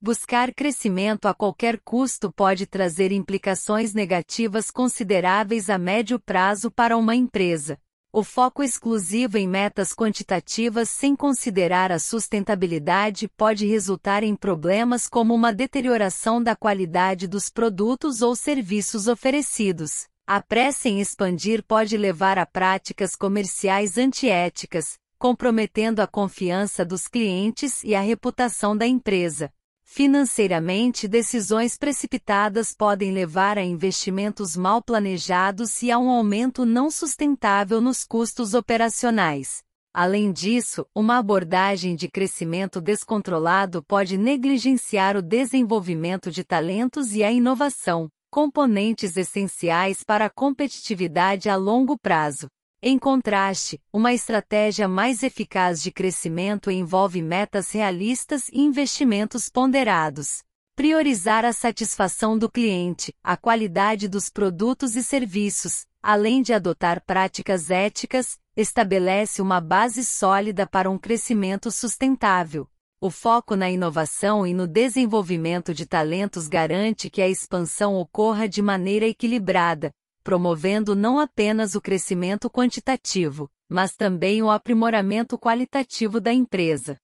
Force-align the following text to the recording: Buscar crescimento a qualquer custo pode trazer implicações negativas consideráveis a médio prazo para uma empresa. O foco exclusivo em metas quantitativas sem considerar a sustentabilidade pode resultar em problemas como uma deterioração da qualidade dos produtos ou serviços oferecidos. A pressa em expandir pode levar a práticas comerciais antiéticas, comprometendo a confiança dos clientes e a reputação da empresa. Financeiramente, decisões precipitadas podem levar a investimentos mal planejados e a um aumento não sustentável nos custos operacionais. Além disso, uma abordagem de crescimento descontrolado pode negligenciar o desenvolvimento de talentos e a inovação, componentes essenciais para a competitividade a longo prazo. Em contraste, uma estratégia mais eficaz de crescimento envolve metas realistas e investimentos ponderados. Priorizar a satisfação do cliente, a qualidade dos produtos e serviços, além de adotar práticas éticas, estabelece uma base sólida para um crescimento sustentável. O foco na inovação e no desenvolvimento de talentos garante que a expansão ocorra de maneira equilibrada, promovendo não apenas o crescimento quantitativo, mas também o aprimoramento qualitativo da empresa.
Buscar 0.00 0.54
crescimento 0.54 1.26
a 1.26 1.34
qualquer 1.34 1.80
custo 1.80 2.30
pode 2.30 2.66
trazer 2.66 3.10
implicações 3.10 3.92
negativas 3.92 4.70
consideráveis 4.70 5.68
a 5.68 5.76
médio 5.76 6.20
prazo 6.20 6.70
para 6.70 6.96
uma 6.96 7.16
empresa. 7.16 7.76
O 8.12 8.22
foco 8.22 8.62
exclusivo 8.62 9.36
em 9.36 9.48
metas 9.48 9.92
quantitativas 9.92 10.88
sem 10.88 11.16
considerar 11.16 11.90
a 11.90 11.98
sustentabilidade 11.98 13.26
pode 13.36 13.66
resultar 13.66 14.22
em 14.22 14.36
problemas 14.36 15.08
como 15.08 15.34
uma 15.34 15.52
deterioração 15.52 16.40
da 16.40 16.54
qualidade 16.54 17.26
dos 17.26 17.50
produtos 17.50 18.22
ou 18.22 18.36
serviços 18.36 19.08
oferecidos. 19.08 20.06
A 20.24 20.40
pressa 20.40 20.88
em 20.88 21.00
expandir 21.00 21.64
pode 21.66 21.96
levar 21.96 22.38
a 22.38 22.46
práticas 22.46 23.16
comerciais 23.16 23.98
antiéticas, 23.98 24.96
comprometendo 25.18 25.98
a 25.98 26.06
confiança 26.06 26.84
dos 26.84 27.08
clientes 27.08 27.82
e 27.82 27.96
a 27.96 28.00
reputação 28.00 28.76
da 28.76 28.86
empresa. 28.86 29.50
Financeiramente, 29.90 31.08
decisões 31.08 31.78
precipitadas 31.78 32.74
podem 32.74 33.10
levar 33.10 33.56
a 33.56 33.64
investimentos 33.64 34.54
mal 34.54 34.82
planejados 34.82 35.82
e 35.82 35.90
a 35.90 35.98
um 35.98 36.10
aumento 36.10 36.66
não 36.66 36.90
sustentável 36.90 37.80
nos 37.80 38.04
custos 38.04 38.52
operacionais. 38.52 39.62
Além 39.92 40.30
disso, 40.30 40.86
uma 40.94 41.16
abordagem 41.16 41.96
de 41.96 42.06
crescimento 42.06 42.82
descontrolado 42.82 43.82
pode 43.82 44.18
negligenciar 44.18 45.16
o 45.16 45.22
desenvolvimento 45.22 46.30
de 46.30 46.44
talentos 46.44 47.14
e 47.14 47.24
a 47.24 47.32
inovação, 47.32 48.10
componentes 48.30 49.16
essenciais 49.16 50.04
para 50.04 50.26
a 50.26 50.30
competitividade 50.30 51.48
a 51.48 51.56
longo 51.56 51.98
prazo. 51.98 52.46
Em 52.80 52.96
contraste, 52.96 53.80
uma 53.92 54.14
estratégia 54.14 54.86
mais 54.86 55.24
eficaz 55.24 55.82
de 55.82 55.90
crescimento 55.90 56.70
envolve 56.70 57.20
metas 57.20 57.72
realistas 57.72 58.48
e 58.50 58.60
investimentos 58.60 59.48
ponderados. 59.48 60.44
Priorizar 60.76 61.44
a 61.44 61.52
satisfação 61.52 62.38
do 62.38 62.48
cliente, 62.48 63.12
a 63.20 63.36
qualidade 63.36 64.06
dos 64.06 64.30
produtos 64.30 64.94
e 64.94 65.02
serviços, 65.02 65.86
além 66.00 66.40
de 66.40 66.52
adotar 66.52 67.02
práticas 67.04 67.68
éticas, 67.68 68.38
estabelece 68.56 69.42
uma 69.42 69.60
base 69.60 70.04
sólida 70.04 70.64
para 70.64 70.88
um 70.88 70.96
crescimento 70.96 71.72
sustentável. 71.72 72.68
O 73.00 73.10
foco 73.10 73.56
na 73.56 73.68
inovação 73.68 74.46
e 74.46 74.54
no 74.54 74.68
desenvolvimento 74.68 75.74
de 75.74 75.84
talentos 75.84 76.46
garante 76.46 77.10
que 77.10 77.22
a 77.22 77.28
expansão 77.28 77.96
ocorra 77.96 78.48
de 78.48 78.62
maneira 78.62 79.04
equilibrada, 79.04 79.92
promovendo 80.28 80.94
não 80.94 81.18
apenas 81.18 81.74
o 81.74 81.80
crescimento 81.80 82.50
quantitativo, 82.50 83.50
mas 83.66 83.96
também 83.96 84.42
o 84.42 84.50
aprimoramento 84.50 85.38
qualitativo 85.38 86.20
da 86.20 86.30
empresa. 86.30 87.00